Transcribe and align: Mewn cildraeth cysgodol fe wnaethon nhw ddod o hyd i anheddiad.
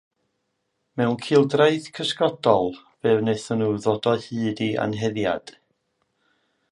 Mewn 0.99 1.17
cildraeth 1.25 1.89
cysgodol 1.97 2.73
fe 3.03 3.13
wnaethon 3.19 3.61
nhw 3.65 3.77
ddod 3.83 4.09
o 4.13 4.15
hyd 4.25 4.65
i 4.69 4.71
anheddiad. 4.87 5.55